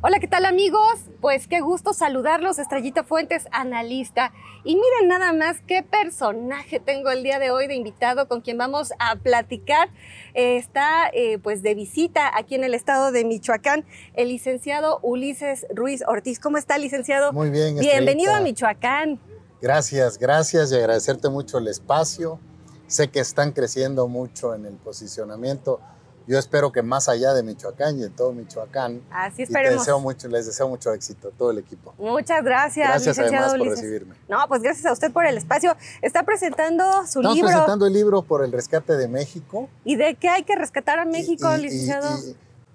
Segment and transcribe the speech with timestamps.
[0.00, 1.00] Hola, ¿qué tal amigos?
[1.20, 4.32] Pues qué gusto saludarlos, Estrellita Fuentes, analista.
[4.62, 8.56] Y miren nada más qué personaje tengo el día de hoy de invitado con quien
[8.58, 9.88] vamos a platicar.
[10.34, 13.84] Eh, está eh, pues de visita aquí en el estado de Michoacán
[14.14, 16.38] el licenciado Ulises Ruiz Ortiz.
[16.38, 17.32] ¿Cómo está, licenciado?
[17.32, 17.76] Muy bien.
[17.76, 19.18] Bienvenido a Michoacán.
[19.60, 22.38] Gracias, gracias y agradecerte mucho el espacio.
[22.86, 25.80] Sé que están creciendo mucho en el posicionamiento
[26.28, 29.00] yo espero que más allá de Michoacán y de todo Michoacán.
[29.10, 29.78] Así esperemos.
[29.78, 31.94] deseo mucho, les deseo mucho éxito, todo el equipo.
[31.96, 32.86] Muchas gracias.
[32.86, 34.14] Gracias además por recibirme.
[34.28, 35.74] No, pues gracias a usted por el espacio.
[36.02, 37.34] Está presentando su libro.
[37.34, 39.70] Estamos presentando el libro por el rescate de México.
[39.84, 42.10] ¿Y de qué hay que rescatar a México, licenciado?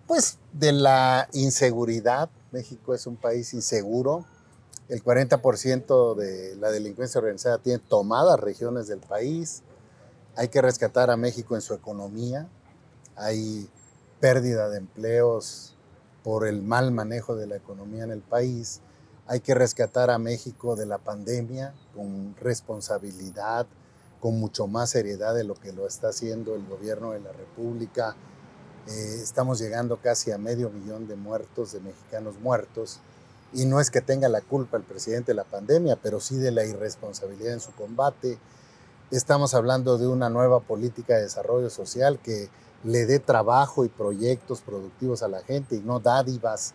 [0.08, 2.32] pues de la inseguridad.
[2.52, 4.26] México es un país inseguro.
[4.90, 9.62] El 40% de la delincuencia organizada tiene tomadas regiones del país.
[10.35, 12.48] Hay que rescatar a México en su economía
[13.16, 13.70] hay
[14.20, 15.76] pérdida de empleos
[16.24, 18.82] por el mal manejo de la economía en el país.
[19.27, 23.68] Hay que rescatar a México de la pandemia con responsabilidad,
[24.20, 28.15] con mucho más seriedad de lo que lo está haciendo el gobierno de la República.
[28.88, 32.99] Eh, estamos llegando casi a medio millón de muertos, de mexicanos muertos.
[33.54, 36.51] Y no es que tenga la culpa el presidente de la pandemia, pero sí de
[36.51, 38.40] la irresponsabilidad en su combate.
[39.14, 42.50] Estamos hablando de una nueva política de desarrollo social que
[42.84, 46.74] le dé trabajo y proyectos productivos a la gente y no dádivas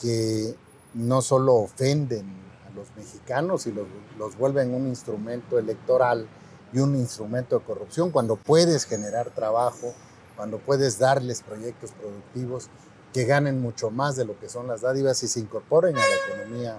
[0.00, 0.54] que
[0.94, 2.32] no solo ofenden
[2.64, 6.28] a los mexicanos y los, los vuelven un instrumento electoral
[6.72, 9.94] y un instrumento de corrupción, cuando puedes generar trabajo,
[10.36, 12.68] cuando puedes darles proyectos productivos
[13.12, 16.34] que ganen mucho más de lo que son las dádivas y se incorporen a la
[16.36, 16.78] economía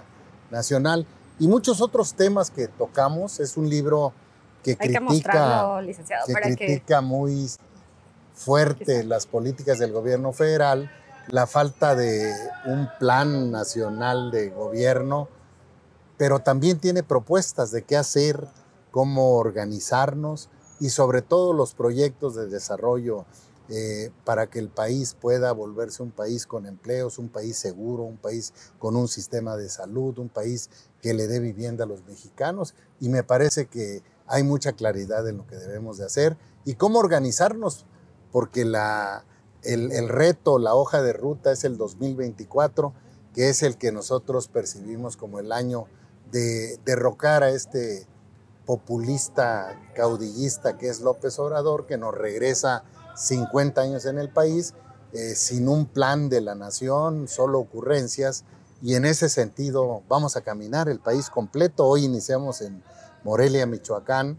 [0.50, 1.06] nacional.
[1.38, 3.40] Y muchos otros temas que tocamos.
[3.40, 4.14] Es un libro
[4.66, 5.80] que critica,
[6.26, 7.48] que, critica muy
[8.34, 10.90] fuerte las políticas del gobierno federal,
[11.28, 12.32] la falta de
[12.66, 15.28] un plan nacional de gobierno,
[16.16, 18.48] pero también tiene propuestas de qué hacer,
[18.90, 20.48] cómo organizarnos
[20.80, 23.24] y sobre todo los proyectos de desarrollo
[23.68, 28.16] eh, para que el país pueda volverse un país con empleos, un país seguro, un
[28.16, 30.70] país con un sistema de salud, un país
[31.02, 32.74] que le dé vivienda a los mexicanos.
[33.00, 36.98] Y me parece que hay mucha claridad en lo que debemos de hacer y cómo
[36.98, 37.86] organizarnos
[38.32, 39.24] porque la,
[39.62, 42.92] el, reto, la hoja de ruta es el 2024,
[43.34, 45.86] que es el que nosotros percibimos como el año
[46.30, 48.06] de derrocar a este
[48.64, 52.84] populista caudillista que es López Obrador, que nos regresa
[53.16, 54.74] 50 años en el país
[55.12, 58.44] eh, sin un plan de la nación, solo ocurrencias,
[58.82, 61.86] y en ese sentido vamos a caminar el país completo.
[61.86, 62.82] Hoy iniciamos en
[63.26, 64.38] Morelia, Michoacán,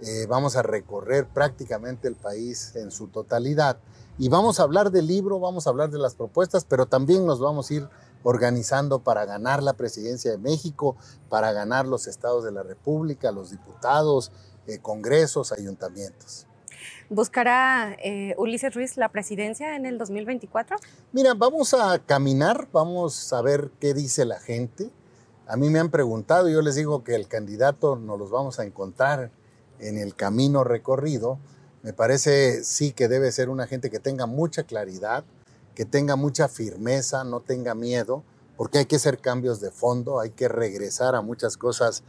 [0.00, 3.78] eh, vamos a recorrer prácticamente el país en su totalidad
[4.18, 7.38] y vamos a hablar del libro, vamos a hablar de las propuestas, pero también nos
[7.38, 7.88] vamos a ir
[8.24, 10.96] organizando para ganar la presidencia de México,
[11.28, 14.32] para ganar los estados de la República, los diputados,
[14.66, 16.48] eh, congresos, ayuntamientos.
[17.10, 20.76] ¿Buscará eh, Ulises Ruiz la presidencia en el 2024?
[21.12, 24.90] Mira, vamos a caminar, vamos a ver qué dice la gente.
[25.46, 28.64] A mí me han preguntado, yo les digo que el candidato nos los vamos a
[28.64, 29.30] encontrar
[29.78, 31.38] en el camino recorrido,
[31.82, 35.24] me parece sí que debe ser una gente que tenga mucha claridad,
[35.74, 38.22] que tenga mucha firmeza, no tenga miedo,
[38.56, 42.02] porque hay que hacer cambios de fondo, hay que regresar a muchas cosas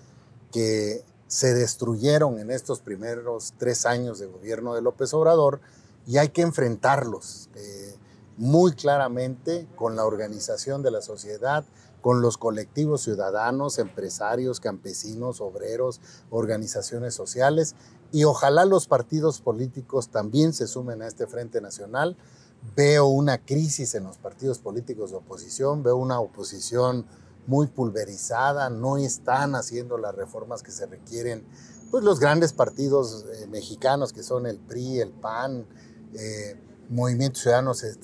[0.54, 5.60] que se destruyeron en estos primeros tres años de gobierno de López Obrador
[6.08, 7.96] y hay que enfrentarlos eh,
[8.38, 11.66] muy claramente con la organización de la sociedad,
[12.06, 17.74] con los colectivos ciudadanos, empresarios, campesinos, obreros, organizaciones sociales
[18.12, 22.16] y ojalá los partidos políticos también se sumen a este Frente Nacional.
[22.76, 27.08] Veo una crisis en los partidos políticos de oposición, veo una oposición
[27.48, 31.44] muy pulverizada, no están haciendo las reformas que se requieren,
[31.90, 35.66] pues los grandes partidos eh, mexicanos que son el PRI, el PAN,
[36.14, 36.56] eh,
[36.88, 37.98] Movimiento Ciudadano se,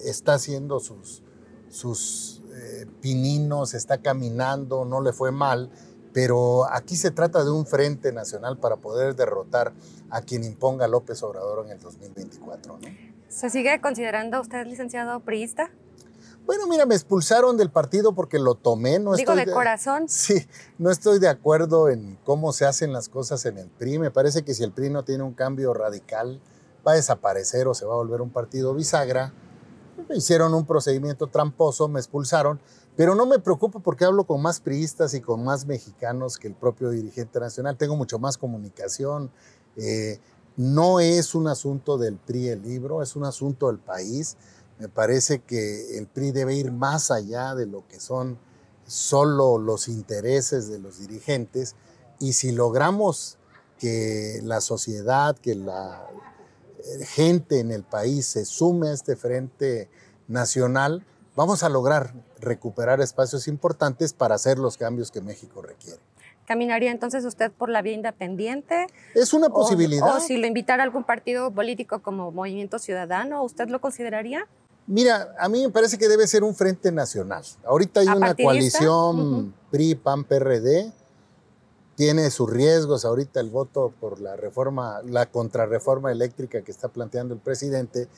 [0.00, 1.22] está haciendo sus,
[1.70, 5.70] sus eh, Pinino se está caminando, no le fue mal,
[6.12, 9.72] pero aquí se trata de un frente nacional para poder derrotar
[10.10, 12.78] a quien imponga López Obrador en el 2024.
[13.28, 15.70] ¿Se sigue considerando usted licenciado priista?
[16.44, 18.98] Bueno, mira, me expulsaron del partido porque lo tomé.
[18.98, 20.08] No Digo, de, corazón.
[20.08, 20.46] Sí,
[20.76, 23.98] no estoy de acuerdo en cómo se hacen las cosas en el PRI.
[23.98, 26.40] Me parece que si el PRI no tiene un cambio radical,
[26.86, 29.32] va a desaparecer o se va a volver un partido bisagra
[30.14, 32.60] hicieron un procedimiento tramposo, me expulsaron,
[32.96, 36.54] pero no me preocupo porque hablo con más priistas y con más mexicanos que el
[36.54, 37.76] propio dirigente nacional.
[37.76, 39.30] Tengo mucho más comunicación.
[39.76, 40.18] Eh,
[40.56, 44.36] no es un asunto del PRI el libro, es un asunto del país.
[44.78, 48.38] Me parece que el PRI debe ir más allá de lo que son
[48.86, 51.76] solo los intereses de los dirigentes
[52.18, 53.38] y si logramos
[53.78, 56.06] que la sociedad, que la
[57.06, 59.88] gente en el país se sume a este frente
[60.28, 61.04] nacional,
[61.36, 66.00] vamos a lograr recuperar espacios importantes para hacer los cambios que México requiere.
[66.46, 68.86] ¿Caminaría entonces usted por la vía independiente?
[69.14, 70.16] Es una posibilidad.
[70.16, 74.46] O, si lo invitara a algún partido político como Movimiento Ciudadano, ¿usted lo consideraría?
[74.86, 77.44] Mira, a mí me parece que debe ser un frente nacional.
[77.64, 80.92] Ahorita hay una coalición PRI, PAN, PRD.
[82.02, 87.32] Tiene sus riesgos ahorita el voto por la reforma, la contrarreforma eléctrica que está planteando
[87.32, 88.08] el presidente,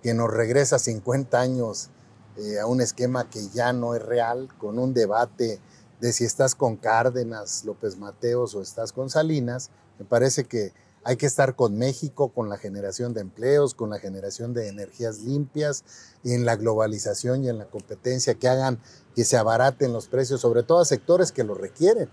[0.00, 1.88] que nos regresa 50 años
[2.36, 5.58] eh, a un esquema que ya no es real, con un debate
[6.00, 9.70] de si estás con Cárdenas, López Mateos o estás con Salinas.
[9.98, 10.72] Me parece que
[11.02, 15.18] hay que estar con México, con la generación de empleos, con la generación de energías
[15.18, 15.82] limpias,
[16.22, 18.78] en la globalización y en la competencia que hagan
[19.16, 22.08] que se abaraten los precios, sobre todo a sectores que lo requieren.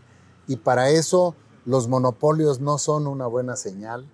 [0.49, 4.11] Y para eso los monopolios no son una buena señal.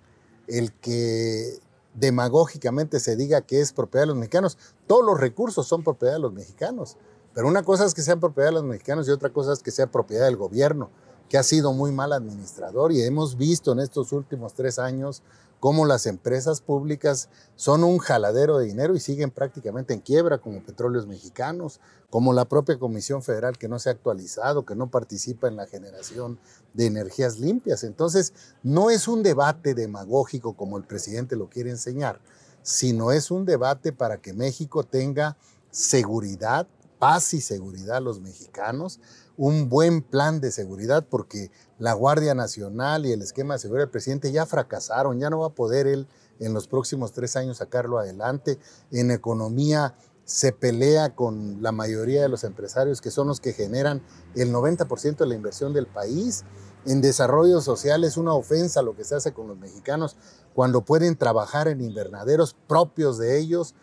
[0.47, 1.59] El que
[1.93, 4.57] demagógicamente se diga que es propiedad de los mexicanos.
[4.85, 6.97] Todos los recursos son propiedad de los mexicanos.
[7.33, 9.71] Pero una cosa es que sean propiedad de los mexicanos y otra cosa es que
[9.71, 10.89] sea propiedad del gobierno,
[11.29, 12.91] que ha sido muy mal administrador.
[12.91, 15.23] Y hemos visto en estos últimos tres años
[15.59, 20.63] cómo las empresas públicas son un jaladero de dinero y siguen prácticamente en quiebra, como
[20.63, 21.79] Petróleos Mexicanos,
[22.09, 25.67] como la propia Comisión Federal que no se ha actualizado, que no participa en la
[25.67, 26.39] generación
[26.73, 27.83] de energías limpias.
[27.83, 32.19] Entonces, no es un debate demagógico como el presidente lo quiere enseñar,
[32.61, 35.37] sino es un debate para que México tenga
[35.71, 36.67] seguridad,
[36.99, 38.99] paz y seguridad a los mexicanos,
[39.37, 43.91] un buen plan de seguridad, porque la Guardia Nacional y el esquema de seguridad del
[43.91, 46.07] presidente ya fracasaron, ya no va a poder él
[46.39, 48.59] en los próximos tres años sacarlo adelante.
[48.91, 49.95] En economía
[50.25, 54.01] se pelea con la mayoría de los empresarios que son los que generan
[54.35, 56.43] el 90% de la inversión del país.
[56.85, 60.17] En desarrollo social es una ofensa lo que se hace con los mexicanos
[60.53, 63.75] cuando pueden trabajar en invernaderos propios de ellos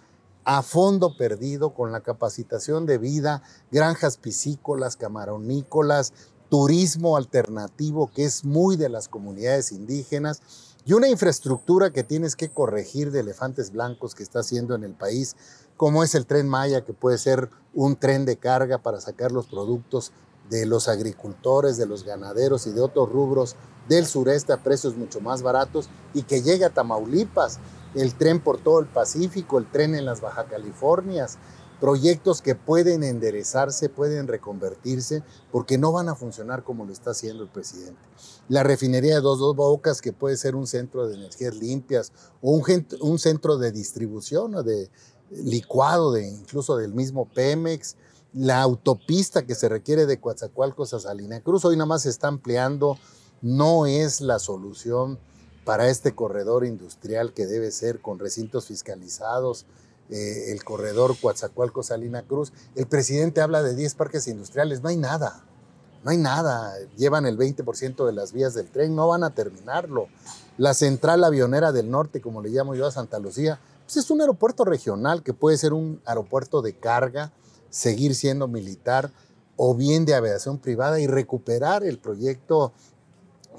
[0.44, 6.12] a fondo perdido con la capacitación de vida, granjas piscícolas, camaronícolas,
[6.48, 10.42] turismo alternativo que es muy de las comunidades indígenas
[10.84, 14.94] y una infraestructura que tienes que corregir de elefantes blancos que está haciendo en el
[14.94, 15.36] país
[15.76, 19.46] como es el tren Maya, que puede ser un tren de carga para sacar los
[19.46, 20.12] productos
[20.50, 23.56] de los agricultores, de los ganaderos y de otros rubros
[23.88, 27.58] del sureste a precios mucho más baratos y que llegue a Tamaulipas,
[27.94, 31.38] el tren por todo el Pacífico, el tren en las Baja Californias,
[31.82, 37.42] proyectos que pueden enderezarse, pueden reconvertirse, porque no van a funcionar como lo está haciendo
[37.42, 38.00] el presidente.
[38.48, 42.52] La refinería de Dos Dos Bocas, que puede ser un centro de energías limpias o
[42.52, 44.90] un, centro de distribución o de
[45.30, 47.96] licuado de incluso del mismo Pemex,
[48.32, 52.28] la autopista que se requiere de Coatzacoalcos a Salina Cruz, hoy nada más se está
[52.28, 52.96] ampliando,
[53.40, 55.18] no es la solución
[55.64, 59.67] para este corredor industrial que debe ser con recintos fiscalizados,
[60.11, 62.53] eh, el corredor Coatzacoalcos-Salina Cruz.
[62.75, 65.44] El presidente habla de 10 parques industriales, no hay nada,
[66.05, 66.75] no hay nada.
[66.97, 70.09] Llevan el 20% de las vías del tren, no van a terminarlo.
[70.59, 74.20] La central avionera del norte, como le llamo yo a Santa Lucía, pues, es un
[74.20, 77.33] aeropuerto regional que puede ser un aeropuerto de carga,
[77.71, 79.12] seguir siendo militar
[79.57, 82.73] o bien de aviación privada y recuperar el proyecto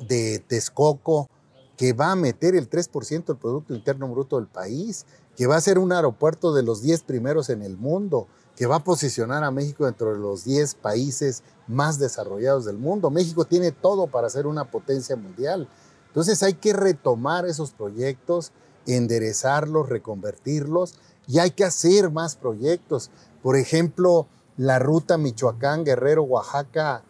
[0.07, 1.29] de Texcoco
[1.77, 5.61] que va a meter el 3% del Producto Interno Bruto del país, que va a
[5.61, 9.51] ser un aeropuerto de los 10 primeros en el mundo, que va a posicionar a
[9.51, 13.09] México dentro de los 10 países más desarrollados del mundo.
[13.09, 15.67] México tiene todo para ser una potencia mundial.
[16.07, 18.51] Entonces hay que retomar esos proyectos
[18.85, 20.95] enderezarlos, reconvertirlos
[21.27, 23.11] y hay que hacer más proyectos.
[23.41, 24.27] Por ejemplo,
[24.57, 27.03] la ruta Michoacán, Guerrero, Oaxaca,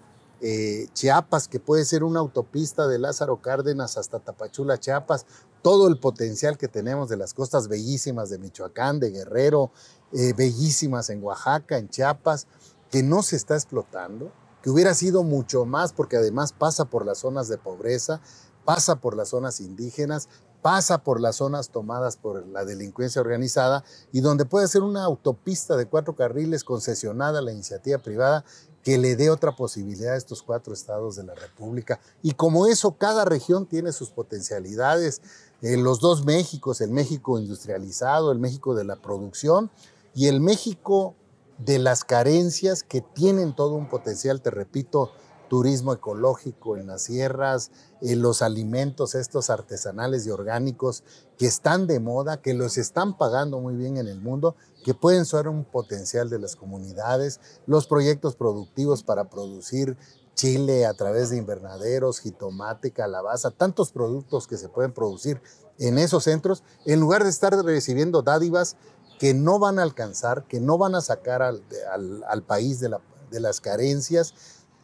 [0.45, 5.25] eh, Chiapas, que puede ser una autopista de Lázaro Cárdenas hasta Tapachula, Chiapas,
[5.61, 9.71] todo el potencial que tenemos de las costas bellísimas de Michoacán, de Guerrero,
[10.11, 12.47] eh, bellísimas en Oaxaca, en Chiapas,
[12.91, 17.19] que no se está explotando, que hubiera sido mucho más porque además pasa por las
[17.19, 18.19] zonas de pobreza,
[18.65, 20.27] pasa por las zonas indígenas,
[20.61, 25.77] pasa por las zonas tomadas por la delincuencia organizada y donde puede ser una autopista
[25.77, 28.43] de cuatro carriles concesionada a la iniciativa privada
[28.83, 31.99] que le dé otra posibilidad a estos cuatro estados de la República.
[32.21, 35.21] Y como eso, cada región tiene sus potencialidades.
[35.61, 39.71] Eh, los dos Méxicos, el México industrializado, el México de la producción
[40.13, 41.15] y el México
[41.57, 45.11] de las carencias que tienen todo un potencial, te repito,
[45.53, 47.69] turismo ecológico en las sierras,
[48.01, 51.03] eh, los alimentos estos artesanales y orgánicos
[51.37, 55.27] que están de moda, que los están pagando muy bien en el mundo, que pueden
[55.27, 59.95] ser un potencial de las comunidades, los proyectos productivos para producir
[60.33, 65.39] chile a través de invernaderos, jitomate, calabaza, tantos productos que se pueden producir
[65.77, 68.75] en esos centros, en lugar de estar recibiendo dádivas
[69.19, 72.97] que no van a alcanzar, que no van a sacar al, país de,
[73.29, 74.33] de las carencias,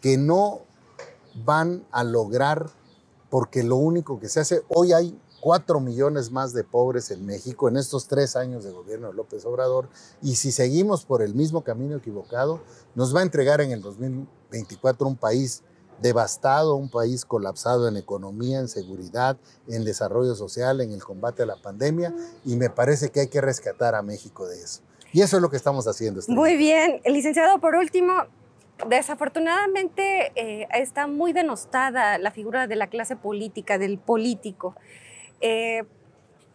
[0.01, 0.61] que no
[1.45, 2.69] van a lograr,
[3.29, 7.69] porque lo único que se hace, hoy hay cuatro millones más de pobres en México
[7.69, 9.89] en estos tres años de gobierno de López Obrador,
[10.21, 12.61] y si seguimos por el mismo camino equivocado,
[12.95, 15.63] nos va a entregar en el 2024 un país
[16.01, 19.37] devastado, un país colapsado en economía, en seguridad,
[19.67, 22.13] en desarrollo social, en el combate a la pandemia,
[22.45, 24.81] y me parece que hay que rescatar a México de eso.
[25.11, 26.19] Y eso es lo que estamos haciendo.
[26.19, 28.13] Este Muy bien, licenciado, por último,
[28.87, 34.75] desafortunadamente eh, está muy denostada la figura de la clase política, del político.
[35.41, 35.83] Eh,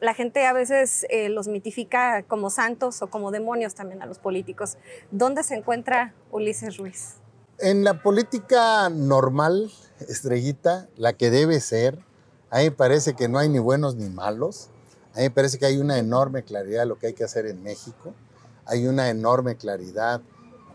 [0.00, 4.18] la gente a veces eh, los mitifica como santos o como demonios también a los
[4.18, 4.76] políticos.
[5.10, 7.14] ¿Dónde se encuentra Ulises Ruiz?
[7.58, 9.70] En la política normal,
[10.08, 11.98] estrellita, la que debe ser,
[12.50, 14.68] a mí me parece que no hay ni buenos ni malos.
[15.14, 17.46] A mí me parece que hay una enorme claridad de lo que hay que hacer
[17.46, 18.12] en México.
[18.66, 20.20] Hay una enorme claridad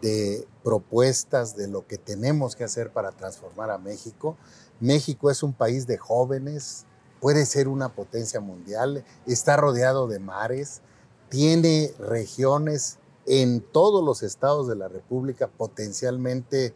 [0.01, 4.37] de propuestas de lo que tenemos que hacer para transformar a México.
[4.79, 6.85] México es un país de jóvenes,
[7.19, 10.81] puede ser una potencia mundial, está rodeado de mares,
[11.29, 16.75] tiene regiones en todos los estados de la República potencialmente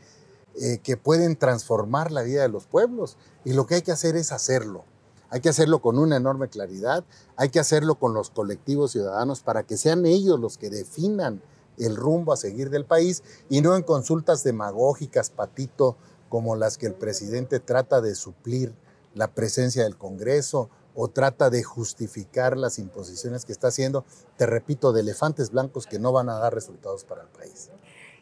[0.60, 3.16] eh, que pueden transformar la vida de los pueblos.
[3.46, 4.86] Y lo que hay que hacer es hacerlo.
[5.30, 7.04] Hay que hacerlo con una enorme claridad,
[7.36, 11.44] hay que hacerlo con los colectivos ciudadanos para que sean ellos los que definan
[11.78, 15.98] el rumbo a seguir del país y no en consultas demagógicas, patito,
[16.30, 18.74] como las que el presidente trata de suplir
[19.14, 24.06] la presencia del Congreso o trata de justificar las imposiciones que está haciendo,
[24.38, 27.70] te repito, de elefantes blancos que no van a dar resultados para el país.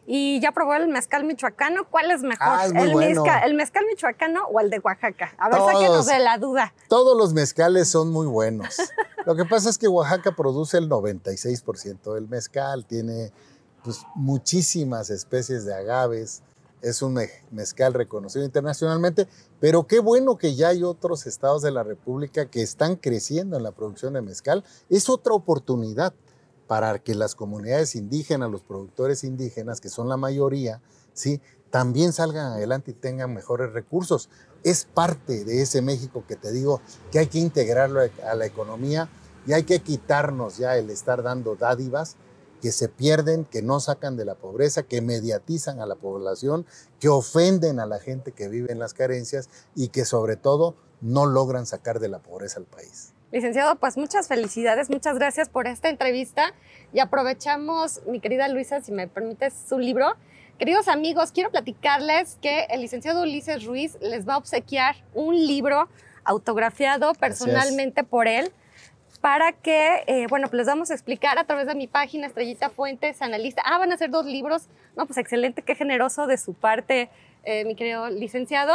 [0.08, 2.48] Y ya probó el mezcal michoacano, ¿cuál es mejor?
[2.48, 5.34] Ah, ¿El, mezcal, ¿El mezcal michoacano o el de Oaxaca?
[5.38, 6.74] A ver, sáquenos de la duda.
[6.90, 8.78] Todos los mezcales son muy buenos.
[9.26, 13.32] Lo que pasa es que Oaxaca produce el 96% del mezcal, tiene
[13.84, 16.42] pues, muchísimas especies de agaves,
[16.82, 17.20] es un
[17.52, 19.28] mezcal reconocido internacionalmente,
[19.60, 23.64] pero qué bueno que ya hay otros estados de la República que están creciendo en
[23.64, 24.64] la producción de mezcal.
[24.90, 26.14] Es otra oportunidad
[26.68, 30.82] para que las comunidades indígenas, los productores indígenas, que son la mayoría,
[31.14, 31.42] ¿sí?
[31.70, 34.30] también salgan adelante y tengan mejores recursos.
[34.64, 39.10] Es parte de ese México que te digo que hay que integrarlo a la economía
[39.48, 42.16] y hay que quitarnos ya el estar dando dádivas
[42.62, 46.66] que se pierden, que no sacan de la pobreza, que mediatizan a la población,
[47.00, 51.26] que ofenden a la gente que vive en las carencias y que sobre todo no
[51.26, 53.14] logran sacar de la pobreza al país.
[53.32, 56.54] Licenciado, pues muchas felicidades, muchas gracias por esta entrevista
[56.94, 60.16] y aprovechamos, mi querida Luisa, si me permites, su libro.
[60.60, 65.88] Queridos amigos, quiero platicarles que el licenciado Ulises Ruiz les va a obsequiar un libro
[66.24, 68.52] autografiado personalmente por él
[69.22, 72.70] para que, eh, bueno, pues les vamos a explicar a través de mi página Estrellita
[72.70, 73.62] Fuentes, analista.
[73.64, 74.68] Ah, van a ser dos libros.
[74.98, 77.10] No, pues excelente, qué generoso de su parte,
[77.44, 78.74] eh, mi querido licenciado.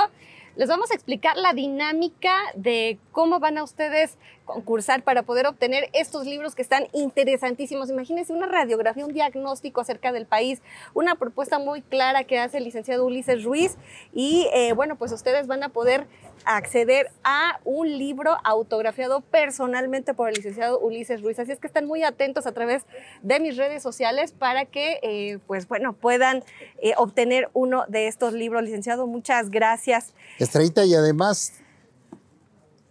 [0.54, 5.90] Les vamos a explicar la dinámica de cómo van a ustedes concursar para poder obtener
[5.92, 7.90] estos libros que están interesantísimos.
[7.90, 10.62] Imagínense una radiografía, un diagnóstico acerca del país,
[10.94, 13.76] una propuesta muy clara que hace el licenciado Ulises Ruiz
[14.14, 16.06] y eh, bueno, pues ustedes van a poder
[16.44, 21.38] acceder a un libro autografiado personalmente por el licenciado Ulises Ruiz.
[21.38, 22.84] Así es que están muy atentos a través
[23.22, 26.44] de mis redes sociales para que, eh, pues bueno, puedan
[26.80, 28.62] eh, obtener uno de estos libros.
[28.62, 30.14] Licenciado, muchas gracias.
[30.38, 31.52] Estrellita, y además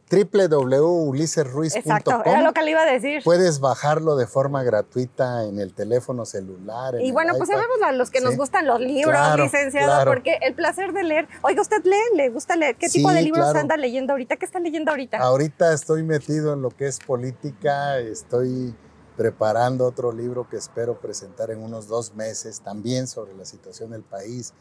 [0.09, 1.79] www.ulisesruiz.com.
[1.79, 3.23] Exacto, era lo que le iba a decir.
[3.23, 6.95] Puedes bajarlo de forma gratuita en el teléfono celular.
[7.01, 10.93] y bueno, pues sabemos a los que nos gustan los libros, licenciado, porque el placer
[10.93, 11.27] de leer.
[11.41, 12.15] Oiga, ¿usted lee?
[12.15, 12.75] ¿Le gusta leer?
[12.75, 14.35] ¿Qué tipo de libros anda leyendo ahorita?
[14.37, 15.17] ¿Qué está leyendo ahorita?
[15.17, 18.75] Ahorita estoy metido en lo que es política, estoy
[19.17, 24.03] preparando otro libro que espero presentar en unos dos meses, también sobre la situación del
[24.03, 24.53] país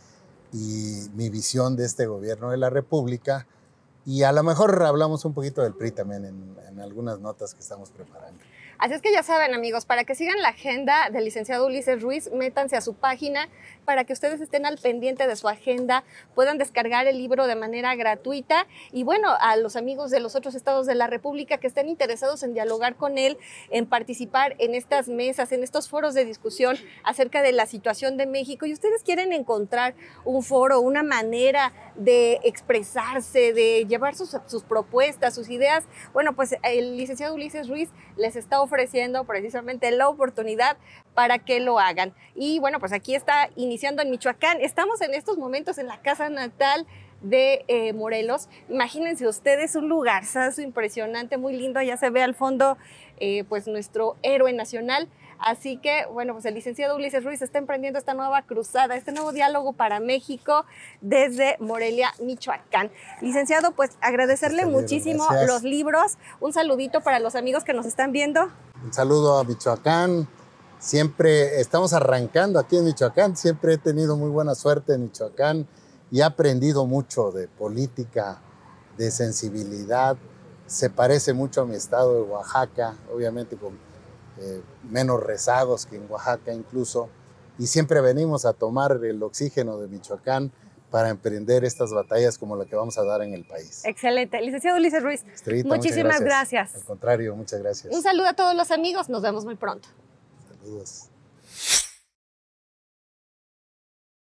[0.52, 3.46] y mi visión de este gobierno de la República
[4.06, 7.90] y a lo mejor hablamos un poquito del PRI también en, algunas notas que estamos
[7.90, 8.38] preparando.
[8.78, 12.30] Así es que ya saben, amigos, para que sigan la agenda del licenciado Ulises Ruiz,
[12.32, 13.48] métanse a su página
[13.84, 17.94] para que ustedes estén al pendiente de su agenda, puedan descargar el libro de manera
[17.94, 18.66] gratuita.
[18.92, 22.42] Y bueno, a los amigos de los otros estados de la República que estén interesados
[22.42, 23.38] en dialogar con él,
[23.70, 28.26] en participar en estas mesas, en estos foros de discusión acerca de la situación de
[28.26, 28.66] México.
[28.66, 35.34] Y ustedes quieren encontrar un foro, una manera de expresarse, de llevar sus, sus propuestas,
[35.34, 40.76] sus ideas, bueno, pues el licenciado Ulises Ruiz les está ofreciendo precisamente la oportunidad
[41.14, 42.12] para que lo hagan.
[42.34, 44.60] Y bueno, pues aquí está iniciando en Michoacán.
[44.60, 46.86] Estamos en estos momentos en la casa natal
[47.22, 48.48] de eh, Morelos.
[48.68, 51.80] Imagínense ustedes un lugarzazo impresionante, muy lindo.
[51.82, 52.76] Ya se ve al fondo,
[53.18, 55.08] eh, pues nuestro héroe nacional.
[55.38, 59.32] Así que, bueno, pues el licenciado Ulises Ruiz está emprendiendo esta nueva cruzada, este nuevo
[59.32, 60.64] diálogo para México
[61.00, 62.90] desde Morelia, Michoacán.
[63.20, 65.50] Licenciado, pues agradecerle muchísimo gracias.
[65.50, 66.18] los libros.
[66.40, 68.48] Un saludito para los amigos que nos están viendo.
[68.82, 70.28] Un saludo a Michoacán.
[70.84, 73.38] Siempre estamos arrancando aquí en Michoacán.
[73.38, 75.66] Siempre he tenido muy buena suerte en Michoacán
[76.10, 78.42] y he aprendido mucho de política,
[78.98, 80.18] de sensibilidad.
[80.66, 83.78] Se parece mucho a mi estado de Oaxaca, obviamente con
[84.38, 87.08] eh, menos rezagos que en Oaxaca incluso.
[87.58, 90.52] Y siempre venimos a tomar el oxígeno de Michoacán
[90.90, 93.86] para emprender estas batallas como la que vamos a dar en el país.
[93.86, 94.38] Excelente.
[94.42, 96.74] Licenciado Ulises Ruiz, Estrellita, muchísimas gracias.
[96.74, 97.94] Al contrario, muchas gracias.
[97.94, 99.08] un saludo a todos los amigos.
[99.08, 99.88] Nos vemos muy pronto.
[100.64, 101.13] Lewis.